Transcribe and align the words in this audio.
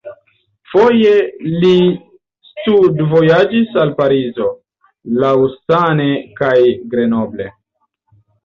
Foje 0.69 1.11
li 1.63 1.73
studvojaĝis 2.53 3.77
al 3.83 3.93
Parizo, 4.01 4.49
Lausanne 5.25 6.09
kaj 6.41 6.57
Grenoble. 6.95 7.51